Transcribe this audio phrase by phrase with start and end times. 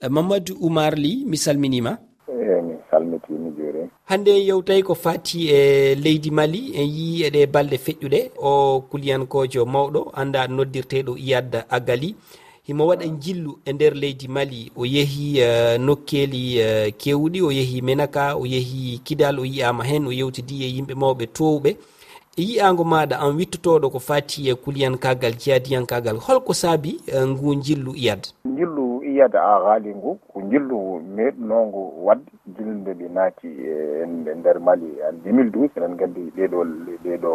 [0.00, 1.98] Eh, mamadou oumar ly mi salminima.
[2.28, 7.76] Eyi mi salmitimi juuri hannde yewtawi ko fati e leydi mali en yi eɗe balɗe
[7.84, 12.14] feƴƴuɗe o kuliyankojo mawɗo anda noddirteɗo iyad agali.
[12.66, 14.70] Himo waɗa jillu e nder leydi mali.
[14.76, 19.44] O yeehi uh, eh, nokkeli uh, eh, kewɗi o yeehi menaka o yeehi kidal o
[19.44, 21.70] yiyama hen o yewtidi e yimɓe mawɓe towɓe
[22.36, 27.92] e yi'ago maɗa an wittotoɗo ko fati e kuliyankagal jeyadiyankagal holko saabi uh, ngu jillu
[27.96, 28.22] iyad?
[28.56, 34.34] Jillu iyada a haali ngu ko jillu ngu meeɗunongo wadde jillude ɗi naati e, e
[34.38, 34.88] nder mali.
[35.08, 36.58] En 2012 eɗen gandi ɗeɗo
[37.04, 37.32] ɗeɗo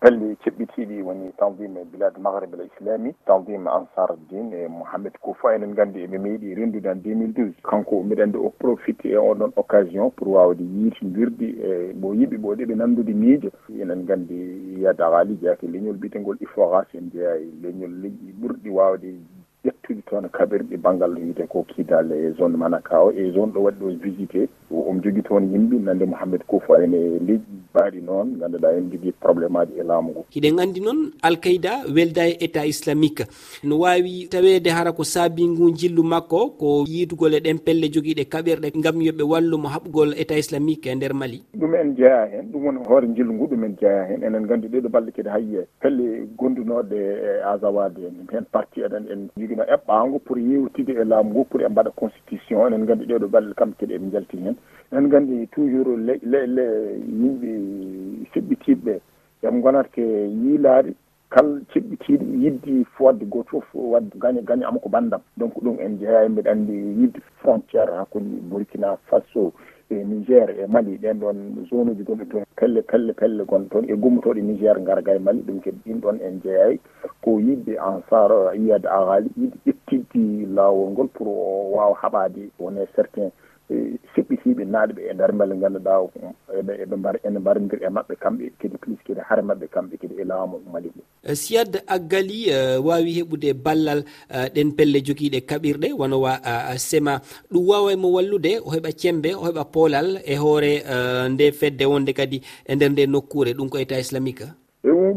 [0.00, 5.74] pelle ceɓɓitiɗi woni tanvime bilade magrib al islami tanvime ansar din e mouhamed koufa enen
[5.74, 10.28] gandi eɓe meeɗi rendude en 2012 kanko mbiɗa andi o profite e oɗon occasion pour
[10.28, 13.50] wawde yiitidirde e mo yiɓi ɓo ɗeɓe nandude miijo.
[13.80, 14.36] Enen gandi
[14.82, 19.08] yada haali jeyake leñol bitengol iforas en jeeya e leñol leƴƴi ɓurɗi wawde
[19.64, 23.78] ƴettude toon kaɓirɗe banggal wiyete ko kiidal e zone manaka o e zone ɗo waɗi
[23.80, 28.90] ɗo visité omo jogui toon yimɓe nande Mouhamed Coufo ene leƴƴi ɓaari noon ganduɗa en
[28.92, 33.24] jogui probléme aji e laamu ngu hiɗen andi noon alkayda welda e état islamique.
[33.64, 38.70] No wawi tawede hara ko saabingu jillu makko ko yiidugol e ɗen pelle joguiɗe kaɓirɗe
[38.82, 41.42] gam yoɓe wallumo haɓgol état islamique e nder mali.
[41.54, 44.68] Ɗum en jeeya hen ɗum woni hoore jillu ngu ɗum en jeeya hen enen gandi
[44.68, 48.26] ɗeɗo balɗe kadi hayye pelle gondunoɗe e asawade en.
[48.32, 52.66] Hen parti eɗen en joguino eɓɓango pour yewtide e laamu ngu pour e mbaɗa constitution.
[52.66, 54.56] Enen gandi ɗeɗo balɗe kamɓe kadi eɓe jalti hen
[54.92, 56.64] enen gandi toujours le le le
[57.20, 57.50] yimɓe
[58.32, 59.00] seɓɓitiɓeɓe
[59.42, 60.00] yooɓe gonat ko
[60.42, 60.94] yiilade
[61.30, 65.98] kala ceɓɓitiɗo yiddi fodde goto foof wadde gaña gaña ama ko bandam donc ɗum en
[65.98, 69.52] jeeya mbiɗa andi yidde frontiére hakkude burkina faso
[69.90, 70.98] e nigér e mali.
[70.98, 75.14] Ɗen ɗon zone uji gonɗi toon pelle pelle pelle gon toon e gummotoɗe nigér garga
[75.14, 75.42] e mali.
[75.42, 76.78] Ɗum kadi ɗin ɗon en jeeyay
[77.22, 83.30] ko yidde ansar yiyade ahaali yidde ƴettidde laawol ngol pour o wawa haɓade wone certain
[83.70, 83.98] e
[84.44, 85.92] hikkiɓe naatɓe e nder beele ganduɗa
[86.58, 90.14] eɓe eɓe mbar ene mbarodiri e mabɓe kamɓe kadi plus kadi haare mabɓe kamɓe kadi
[90.22, 94.00] e laamu mali ngu eh, siyad aggali eh, wawi heɓude ballal
[94.36, 96.32] eh, ɗen pelle joguiɗe kaɓirɗe wonowa
[96.88, 97.20] sema.
[97.52, 100.72] Ɗum wawa mo wallude o heɓa cembe o heɓa poolal e hoore
[101.32, 102.38] nde fedde wonde kadi
[102.70, 104.46] e nder nde nokkure ɗum ko état islamique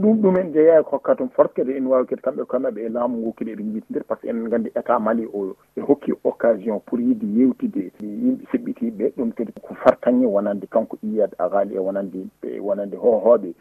[0.04, 3.32] ɗum ɗumen jeeya e hokka toon forkede ene wawi kadi kamɓe kamɓeɓe e laamu ngu
[3.34, 7.00] kadi eɓe jiitindir par ce que enen gandi état mali o e hokki occasion pour
[7.00, 12.20] yidde yewtide yimɓe siɓɓitiɓe ɗum kadi ko fartaŋŋe wonande kanko iyiyade avali e wonande
[12.60, 13.54] wonande hohoɓe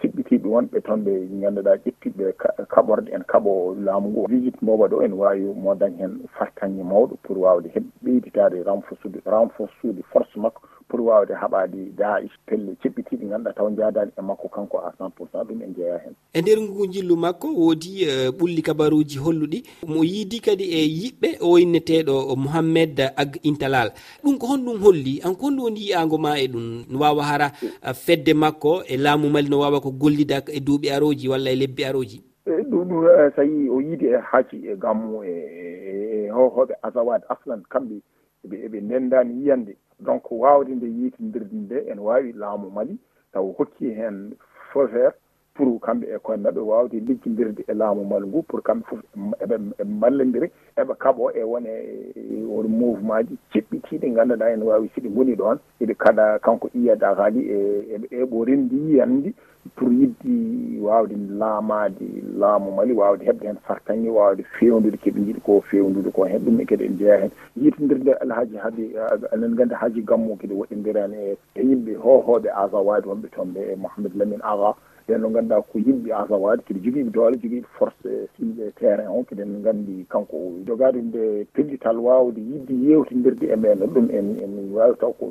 [0.00, 2.32] seɓɓitiɓe wonɓe toon ɓe ganduɗa ƴettiɓe
[2.72, 4.26] kaɓorde en kaɓo laamu ngu.
[4.28, 9.20] Visite mboɓa ɗo ene wawi mo dañ hen fartaŋŋe mawɗo pour wawde heɓ ɓeyditade renforcude
[9.26, 10.62] renforcude force makko.
[10.92, 15.08] pour wawde haɓade daish pelle ceɓɓiti ɗi ganduɗa taw jaadani e makko kanko à cent
[15.10, 18.04] pour cent ɗum en jeeya hen e nder ngu jillu makko woodi
[18.38, 23.88] ɓulli kabaruji holluɗi mo yiidi kadi e yiɓɓe o inneteɗo mouhammed ag intalal
[24.22, 27.48] ɗum ko honɗum holli an ko honɗum woni yiyago ma e ɗum no wawa hara
[27.94, 31.84] fedde makko e laamu mali no wawa ko gollida e duuɓi aroji walla e lebbi
[31.84, 37.62] aroji ɗum ɗum so yi o yiidi e haaci e gammu e hohoɓe asawad aslan
[37.72, 37.96] kamɓe
[38.44, 39.76] eɓe eɓe ndendani yiyande.
[40.00, 42.98] Donc wawde nde yeytidirde nde ene wawi laamu mali.
[43.32, 44.34] Taw hokki hen
[44.72, 45.14] feu vert
[45.54, 49.00] pour kamɓe e koye maɓɓe wawde liggodirde e laamu malu ngu pour kamɓe foof
[49.42, 49.56] eɓe
[50.00, 50.48] ballodiri
[50.80, 55.58] eɓe kaaɓo e wone e won mouvement ji ceɓɓitiɗi ganduɗa ene wawi siɗi goni ɗon
[55.80, 57.58] iɗi kaɗa kanko iyada haali e
[57.94, 59.34] eɓe ɓorindi yiyandi
[59.76, 62.06] pour yidde wawde laamade
[62.38, 66.60] laamu Mali wawde hebde hen fartaŋŋe wawde fewnude keɓe jiiɗi ko fewnude ko hen ɗum
[66.60, 67.30] e kadi en jeeya hen.
[67.56, 73.06] Yitodirde alhaji haadi eh, enen gandi haaji gammu kadi woɗɗodirani e, e yimɓe hohoɓe awawade
[73.08, 74.74] wonɓe toon ɓe e Mouhamadou Lamine aga
[75.08, 79.24] ɓen no ganduɗa ko yimɓe awawade kadi joguiɓe doole joguiɓe force eh, yimɓe terrain o
[79.24, 84.72] kadi en gandi kanko jogade nde pellital wawde yidde yewtodirde e ɓen ɗum en en
[84.72, 85.26] wawi taw ko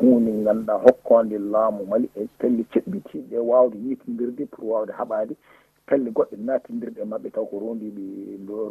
[0.00, 5.34] hunde ganduɗa hokkode laamu Mali e pelle ceɓɓitiɗe e wawde microdirde pour wawde haɓade
[5.86, 8.02] pelle goɗɗe natodirɗe e mabɓe taw ko rondiɓe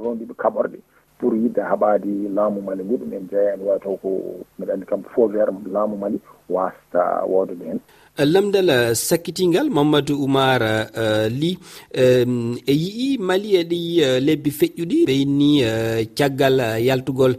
[0.03, 0.79] rondiɓe kaɓorɗe.
[1.19, 4.09] pour yidde haaɓade laamu Mali ngu ɗum en jeeyani mataw ko
[4.57, 6.19] mbiɗa andi kam fond vert laamu Mali
[6.49, 7.79] wasta wodede hen.
[8.17, 11.57] Eh, lamdal eh, sakkitingal Mamadou Oumar eh, Ly
[11.91, 12.23] %e
[12.65, 13.79] e yii Mali eɗi
[14.23, 14.97] lebbi feƴƴuɗi.
[15.07, 16.57] Ɓe yinni uh, caggal
[16.87, 17.35] yaltugol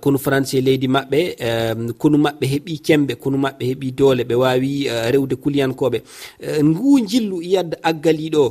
[0.00, 1.20] kono France e leydi maɓɓe.
[1.40, 4.22] %e kono maɓɓe heeɓi cembe kono maɓɓe heeɓi doole.
[4.24, 5.98] Ɓe wawi uh, rewde kuliyankoɓe
[6.44, 8.44] uh, ngu jillu yadda aggaliɗo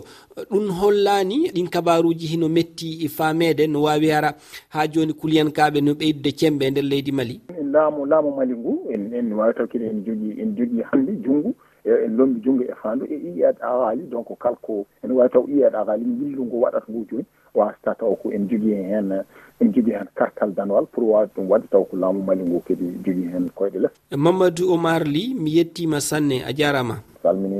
[0.50, 4.36] ɗum hollani ɗin kabaruji hino metti e famede no wawi ara
[4.70, 7.42] ha joni kuliyankaɓe no ɓeydude cembe e nder leydi mali.
[7.60, 11.12] En laamu laamu mali ngu en en wawi taw kadi en jogui en jogui hande
[11.24, 11.54] junggo
[11.86, 15.76] e, en lombi junggo e fandu e iyat awali donc kalko ene wawi taw iyat
[15.76, 17.26] awali yillu ngu waɗata ngu joni
[17.56, 19.12] wasata taw ko en jogui hen
[19.62, 22.86] en jogui hen kartal danwal pour wawde ɗum wadde taw ko laamu mali ngu kadi
[23.06, 23.94] jogui hen koyɗe less.
[24.18, 27.57] Mamadou oumar ly mi yettima sanne a jarama salmini